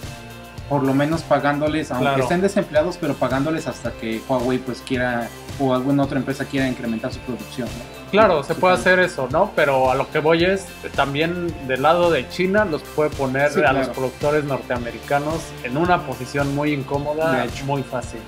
[0.69, 2.23] por lo menos pagándoles, aunque Claro.
[2.23, 5.29] estén desempleados, pero pagándoles hasta que Huawei pues quiera
[5.61, 7.69] o alguna otra empresa quiera incrementar su producción.
[7.69, 8.11] ¿no?
[8.11, 9.53] Claro, se puede hacer eso, ¿no?
[9.55, 13.61] Pero a lo que voy es, también del lado de China los puede poner Sí,
[13.63, 18.21] a los productores norteamericanos en una posición muy incómoda, muy fácil.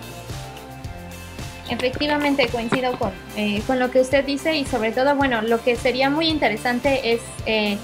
[1.68, 5.75] Efectivamente coincido con, eh, con lo que usted dice y sobre todo, bueno, lo que
[5.75, 7.77] sería muy interesante es, eh,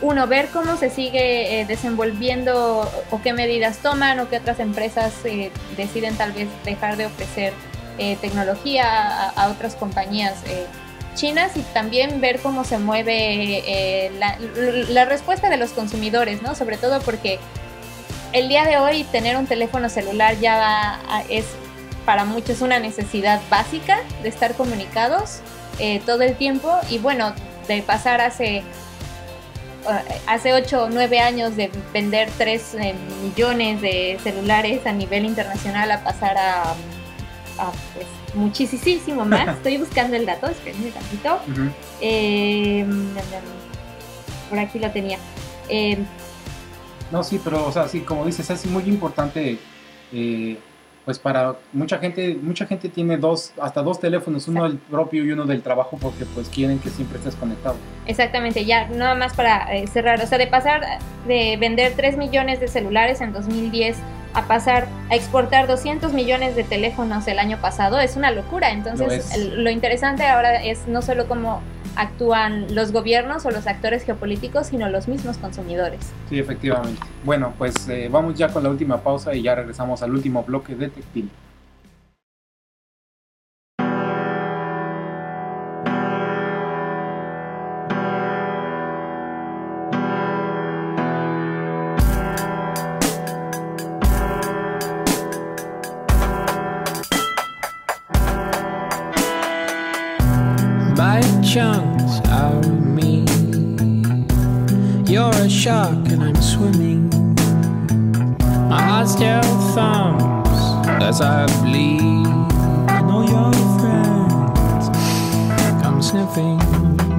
[0.00, 5.12] uno, ver cómo se sigue eh, desenvolviendo o qué medidas toman o qué otras empresas
[5.24, 7.52] eh, deciden tal vez dejar de ofrecer
[7.98, 10.34] eh, tecnología a, otras compañías
[11.16, 14.36] chinas y también ver cómo se mueve la,
[14.88, 16.54] la respuesta de los consumidores, ¿no?
[16.54, 17.40] Sobre todo porque
[18.32, 21.44] el día de hoy tener un teléfono celular ya va a- es
[22.06, 25.40] para muchos una necesidad básica de estar comunicados
[26.06, 27.34] todo el tiempo y bueno,
[27.66, 28.62] de pasar hace,
[30.26, 32.76] hace 8 o 9 años de vender 3
[33.22, 39.48] millones de celulares a nivel internacional a pasar a, a, pues, muchísimo más.
[39.56, 41.38] Estoy buscando el dato, espérenme un tantito.
[42.00, 42.86] Eh,
[44.48, 45.18] por aquí lo tenía.
[45.68, 45.98] Eh,
[47.10, 49.58] No, sí, pero, o sea, sí, como dices, es muy importante,
[50.12, 50.58] eh,
[51.08, 55.32] pues para mucha gente, mucha gente tiene dos, hasta dos teléfonos, uno del propio y
[55.32, 57.76] uno del trabajo, porque pues quieren que siempre estés conectado.
[58.06, 60.82] Exactamente, ya nada más para eh, cerrar, o sea, de pasar
[61.26, 63.96] de vender 3 millones de celulares en 2010
[64.34, 68.68] a pasar a exportar 200 millones de teléfonos el año pasado es una locura.
[68.70, 69.34] Lo Entonces, es.
[69.34, 71.62] el- lo interesante ahora es no solo cómo
[71.98, 76.00] actúan los gobiernos o los actores geopolíticos, sino los mismos consumidores.
[76.30, 77.00] Sí, efectivamente.
[77.24, 80.76] Bueno, pues eh, vamos ya con la última pausa y ya regresamos al último bloque
[80.76, 81.28] de Tectil.
[105.38, 107.08] A shark and I'm swimming.
[108.68, 109.40] My heart still
[109.72, 110.58] thumps
[111.02, 112.26] as I bleed.
[112.90, 114.88] I know your friends
[115.80, 116.58] come sniffing.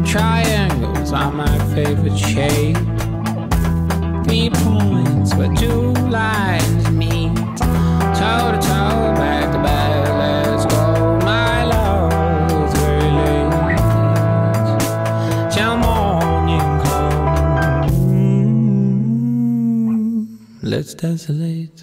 [0.04, 2.78] Triangles are my favorite shape.
[4.26, 7.38] Three points where two lines meet.
[8.20, 9.39] Toe to toe, back,
[21.00, 21.79] desolate.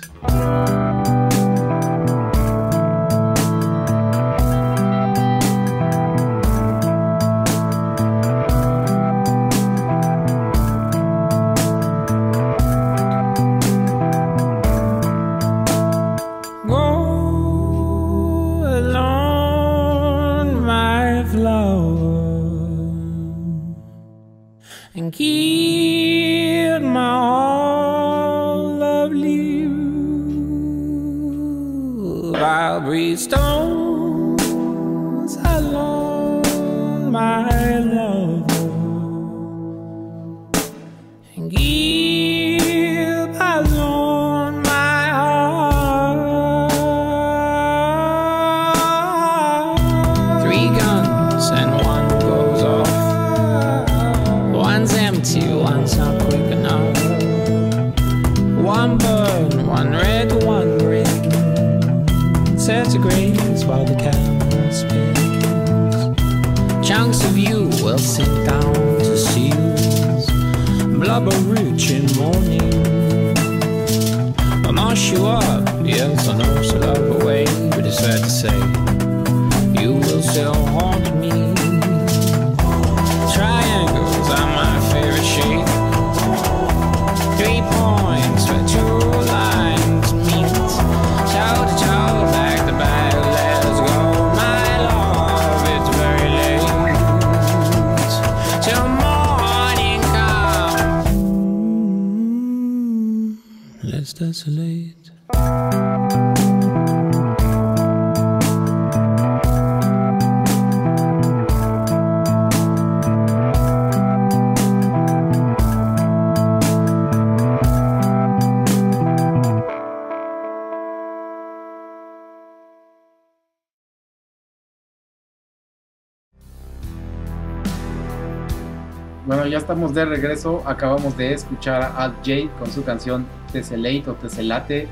[129.67, 130.63] Estamos de regreso.
[130.65, 134.87] Acabamos de escuchar a Alt J con su canción Tessellate o Tessellate.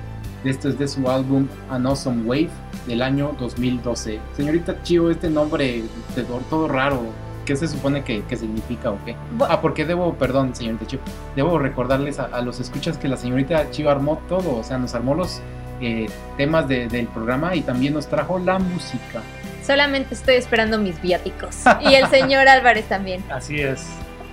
[0.45, 2.51] Esto es de su álbum An Awesome Wave
[2.89, 4.19] del año 2012.
[4.37, 5.85] Señorita Chio, este nombre
[6.17, 7.03] de todo raro,
[7.47, 9.15] ¿qué se supone que, que significa o qué?
[9.49, 10.99] Ah, porque debo, perdón, señorita Chio,
[11.37, 14.95] debo recordarles a, a los escuchas que la señorita Chio armó todo, o sea, nos
[14.97, 15.41] armó los
[15.81, 16.07] eh,
[16.37, 19.23] temas de- del programa y también nos trajo la música.
[19.65, 21.63] Solamente estoy esperando mis viáticos.
[21.81, 23.23] Y el señor Álvarez también.
[23.31, 23.87] Así es.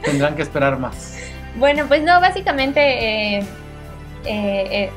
[0.03, 1.17] Tendrán que esperar más.
[1.57, 3.45] Bueno, pues no, básicamente eh, eh,
[4.25, 4.91] eh,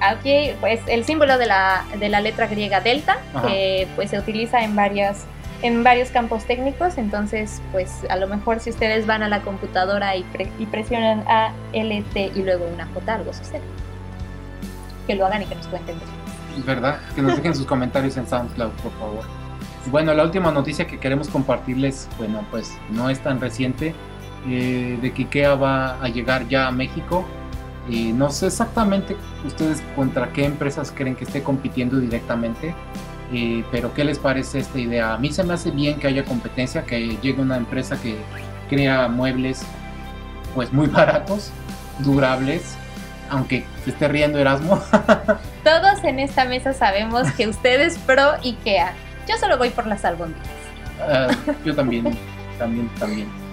[0.00, 3.46] aquí pues el símbolo de la, de la letra griega delta, Ajá.
[3.46, 5.24] que pues se utiliza en varias
[5.62, 10.14] en varios campos técnicos, entonces pues a lo mejor si ustedes van a la computadora
[10.14, 13.62] y, pre- y presionan A, L, T y luego una J, algo sucede.
[15.06, 15.96] Que lo hagan y que nos cuenten.
[16.66, 16.98] ¿Verdad?
[17.14, 19.24] Que nos dejen sus comentarios en SoundCloud, por favor.
[19.86, 23.94] Bueno, la última noticia que queremos compartirles, bueno, pues no es tan reciente,
[24.46, 27.24] eh, de que IKEA va a llegar ya a México.
[27.90, 32.74] Eh, no sé exactamente ustedes contra qué empresas creen que esté compitiendo directamente,
[33.32, 35.14] eh, pero ¿qué les parece esta idea?
[35.14, 38.16] A mí se me hace bien que haya competencia, que llegue una empresa que
[38.68, 39.62] crea muebles
[40.54, 41.50] pues muy baratos,
[41.98, 42.76] durables,
[43.28, 44.82] aunque se esté riendo Erasmo.
[45.64, 48.92] Todos en esta mesa sabemos que usted es pro IKEA.
[49.28, 50.48] Yo solo voy por las albóndigas.
[51.00, 51.28] Ah,
[51.64, 52.16] yo también,
[52.58, 53.43] también, también.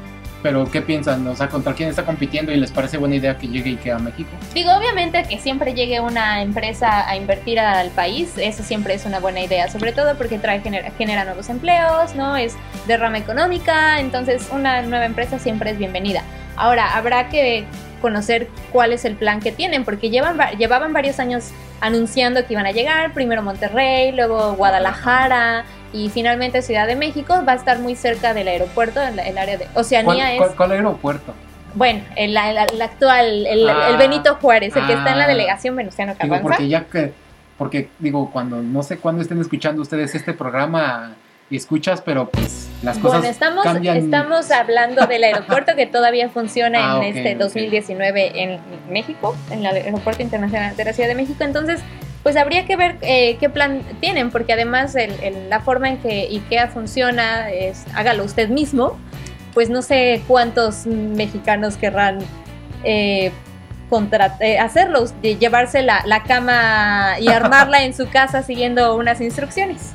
[0.44, 1.26] Pero, ¿qué piensan?
[1.28, 4.00] O sea, ¿contra quién está compitiendo y les parece buena idea que llegue IKEA a
[4.00, 4.30] México?
[4.54, 9.20] Digo, obviamente que siempre llegue una empresa a invertir al país, eso siempre es una
[9.20, 12.36] buena idea, sobre todo porque trae genera, genera nuevos empleos, ¿no?
[12.38, 12.56] Es
[12.88, 16.24] derrama económica, entonces una nueva empresa siempre es bienvenida.
[16.56, 17.66] Ahora, habrá que
[18.02, 22.54] conocer cuál es el plan que tienen, porque llevan, va- llevaban varios años anunciando que
[22.54, 27.80] iban a llegar, primero Monterrey, luego Guadalajara y finalmente Ciudad de México, va a estar
[27.80, 30.38] muy cerca del aeropuerto, en la- el área de ¿Cuál, Oceanía es...
[30.40, 31.34] cuál- cuál aeropuerto?
[31.74, 33.90] Bueno, el, el- el actual, el, Ah.
[33.90, 35.28] el Benito Juárez, el que está en la Ah.
[35.28, 36.44] delegación Venustiano Digo, Carranza.
[36.44, 37.14] porque ya que,
[37.58, 41.14] porque digo, cuando, no sé cuándo estén escuchando ustedes este programa
[41.50, 43.98] y escuchas, pero pues las cosas Bueno, estamos, cambian.
[43.98, 47.40] estamos hablando del aeropuerto que todavía funciona Ah, en ok, este ok.
[47.40, 51.44] 2019 en México, en el Aeropuerto Internacional de la Ciudad de México.
[51.44, 51.82] Entonces,
[52.24, 55.98] pues habría que ver eh, qué plan tienen, porque además el- el- la forma en
[55.98, 59.00] que IKEA funciona es hágalo usted mismo.
[59.54, 62.20] Pues no sé cuántos mexicanos querrán
[62.84, 63.32] eh,
[64.40, 69.92] eh, hacerlo, llevarse la, la cama y armarla en su casa siguiendo unas instrucciones.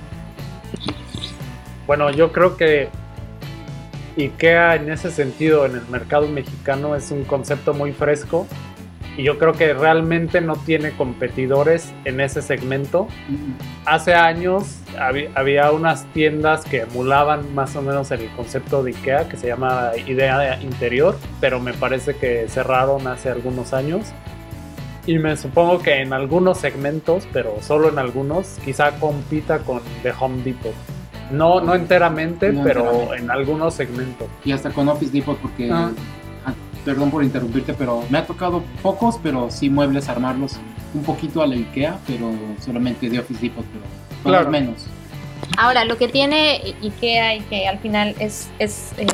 [1.87, 2.89] Bueno, yo creo que
[4.19, 8.47] IKEA en ese sentido en el mercado mexicano es un concepto muy fresco
[9.17, 13.09] y yo creo que realmente no tiene competidores en ese segmento.
[13.85, 14.79] Hace años
[15.35, 19.91] había, unas tiendas que emulaban más o menos el concepto de IKEA que se llama
[20.07, 24.07] Idea Interior, pero me parece que cerraron hace algunos años.
[25.07, 30.13] Y me supongo que en algunos segmentos, pero solo en algunos, quizá compita con The
[30.19, 30.75] Home Depot.
[31.31, 33.17] No, no enteramente, No pero enteramente.
[33.23, 34.29] en algunos segmentos.
[34.45, 35.91] Y hasta con Office Depot, porque, Ah.
[36.87, 40.57] Perdón por interrumpirte, pero me ha tocado pocos, pero sí muebles armarlos
[40.95, 42.31] un poquito a la IKEA, pero
[42.65, 43.85] solamente de Office Depot, pero
[44.23, 44.51] todos Claro.
[44.51, 44.87] menos.
[45.59, 49.07] Ahora, lo que tiene IKEA y que al final es, es eh,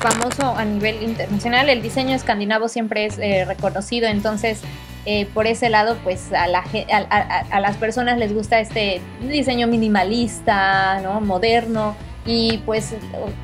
[0.00, 4.60] famoso a nivel internacional, el diseño escandinavo siempre es eh, reconocido, entonces
[5.06, 9.68] eh, por ese lado, pues a, la, a- a las personas les gusta este diseño
[9.68, 11.20] minimalista, ¿no?
[11.20, 11.94] moderno.
[12.24, 12.94] Y pues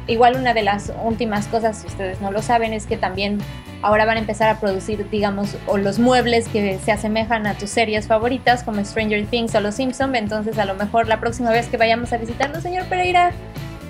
[0.07, 3.39] igual una de las últimas cosas, si ustedes no lo saben, es que también
[3.83, 7.71] ahora van a empezar a producir, digamos, o los muebles que se asemejan a tus
[7.71, 10.15] series favoritas, como Stranger Things o Los Simpson.
[10.15, 13.33] Entonces, a lo mejor la próxima vez que vayamos a visitarlo, señor Pereira,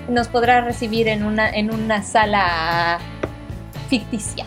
[0.09, 2.97] nos podrá recibir en una, en una sala
[3.89, 4.45] ficticia,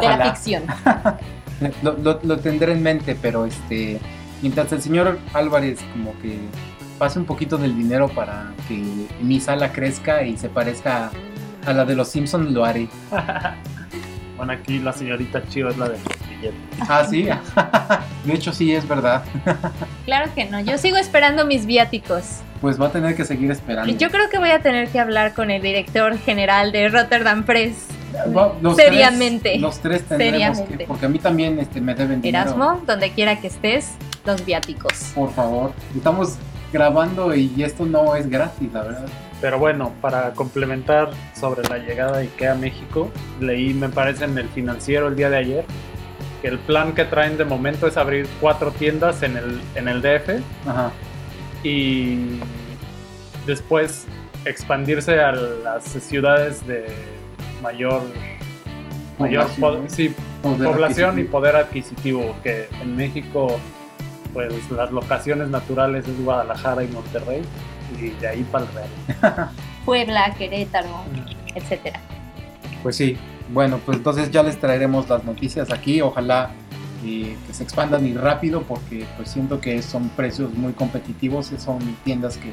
[0.00, 0.64] de la ficción.
[1.82, 3.98] Lo, lo- lo tendré en mente, pero este
[4.42, 6.36] mientras el señor Álvarez como que
[6.98, 8.82] pase un poquito del dinero para que
[9.20, 11.10] mi sala crezca y se parezca
[11.66, 12.88] a la de los Simpsons, lo haré.
[14.36, 16.60] Bueno, aquí la señorita Chio es la de los billetes.
[16.80, 17.26] Ah, sí.
[18.26, 19.24] De hecho, sí, es verdad.
[20.04, 22.40] Claro que no, yo sigo esperando mis viáticos.
[22.60, 23.90] Pues va a tener que seguir esperando.
[23.94, 27.86] Yo creo que voy a tener que hablar con el director general de Rotterdam Press.
[28.60, 29.48] Los seriamente.
[29.52, 30.76] tres- los tres tendremos Seriamente.
[30.78, 32.44] que, porque a mí también este, me deben dinero.
[32.50, 33.92] Erasmo, donde quiera que estés,
[34.26, 35.12] los viáticos.
[35.14, 35.72] Por favor.
[35.96, 36.36] Estamos
[36.72, 39.06] grabando y esto no es gratis, la verdad.
[39.40, 43.10] Pero bueno, para complementar sobre la llegada de IKEA a México,
[43.40, 45.64] leí, me parece, en el financiero el día de ayer,
[46.42, 50.00] que el plan que traen de momento es abrir cuatro tiendas en el, en el
[50.02, 50.90] DF Ajá.
[51.62, 52.38] y
[53.46, 54.06] después
[54.44, 56.86] expandirse a las ciudades de
[57.62, 58.02] mayor
[59.18, 63.58] mayor Población, po- sí, Poder población y poder adquisitivo, que en México,
[64.36, 67.40] pues las locaciones naturales es Guadalajara y Monterrey,
[67.98, 69.48] y de ahí para el Real.
[69.86, 71.04] Puebla, Querétaro,
[71.54, 71.98] etcétera.
[72.82, 73.16] Pues sí,
[73.48, 76.50] bueno, pues entonces ya les traeremos las noticias aquí, ojalá
[77.02, 81.78] eh, que se expandan y rápido porque pues siento que son precios muy competitivos, son
[82.04, 82.52] tiendas que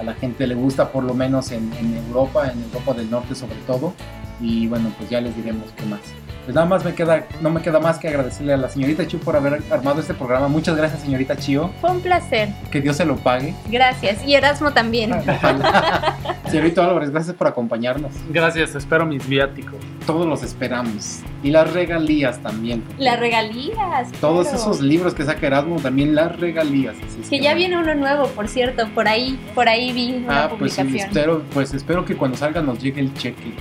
[0.00, 3.36] a la gente le gusta por lo menos en, en Europa, en Europa del Norte
[3.36, 3.94] sobre todo,
[4.40, 6.00] y bueno, pues ya les diremos qué más.
[6.44, 9.20] Pues nada más me queda, no me queda más que agradecerle a la señorita Chiu
[9.20, 10.48] por haber armado este programa.
[10.48, 12.48] Muchas gracias señorita Chio, Fue un placer.
[12.72, 13.54] que Dios se lo pague.
[13.70, 14.24] Gracias.
[14.26, 15.12] Y Erasmo también.
[15.28, 16.16] Ojalá.
[16.48, 18.12] Señorita Álvarez, gracias por acompañarnos.
[18.30, 19.76] Gracias, espero mis viáticos.
[20.04, 21.20] Todos los esperamos.
[21.44, 22.82] Y las regalías también.
[22.98, 24.10] Las regalías.
[24.20, 24.58] Todos claro.
[24.62, 26.96] esos libros que saca Erasmo, también las regalías.
[27.08, 30.44] así es Que ya viene uno nuevo, por cierto, por ahí, por ahí vi una
[30.44, 31.08] Ah, pues sí, publicación.
[31.08, 33.54] espero, pues espero que cuando salga nos llegue el cheque.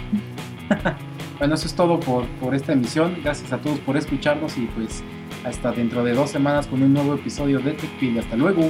[1.41, 3.17] bueno, eso es todo por, por esta emisión.
[3.23, 5.03] Gracias a todos por escucharnos y pues
[5.43, 8.19] hasta dentro de dos semanas con un nuevo episodio de TechPil.
[8.19, 8.61] Hasta luego.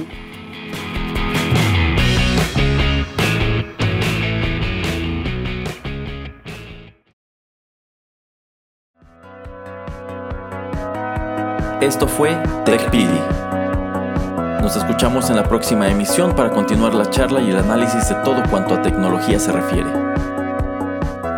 [11.82, 13.20] Esto fue TechPili.
[14.62, 18.42] Nos escuchamos en la próxima emisión para continuar la charla y el análisis de todo
[18.48, 19.90] cuanto a tecnología se refiere.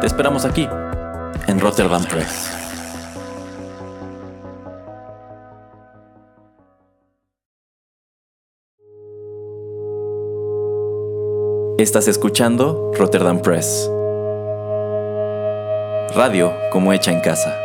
[0.01, 0.69] Te esperamos aquí,
[1.47, 2.51] en Rotterdam Press.
[11.79, 13.91] Estás escuchando Rotterdam Press.
[16.15, 17.64] Radio como hecha en casa.